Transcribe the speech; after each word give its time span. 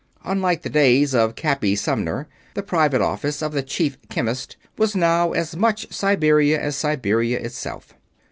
Unlike 0.23 0.63
the 0.63 0.69
days 0.71 1.13
of 1.13 1.35
Cappy 1.35 1.75
Sumner, 1.75 2.27
the 2.55 2.63
private 2.63 3.01
office 3.03 3.43
of 3.43 3.51
the 3.51 3.61
Chief 3.61 3.99
Chemist 4.09 4.57
was 4.75 4.95
now 4.95 5.31
as 5.33 5.55
much 5.55 5.91
Siberia 5.93 6.59
as 6.59 6.75
Siberia 6.75 7.37
itself. 7.37 7.93